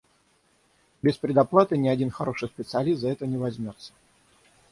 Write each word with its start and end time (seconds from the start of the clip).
Без 1.03 1.15
предоплаты 1.19 1.77
ни 1.77 1.87
один 1.87 2.09
хороший 2.09 2.47
специалист 2.47 3.01
за 3.01 3.09
это 3.09 3.27
не 3.27 3.37
возьмётся. 3.37 3.93